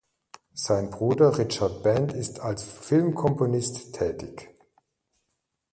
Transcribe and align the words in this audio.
Sein 0.55 0.89
Bruder 0.89 1.37
Richard 1.37 1.83
Band 1.83 2.13
ist 2.13 2.39
als 2.39 2.63
Filmkomponist 2.63 3.93
tätig. 3.93 4.49